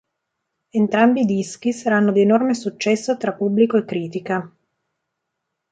[0.71, 4.51] Entrambi i dischi saranno di enorme successo tra pubblico e critica.